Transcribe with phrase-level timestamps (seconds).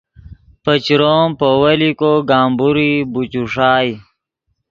[0.63, 3.89] پے چروم پے ویلیکو گمبورئی بوچوݰائے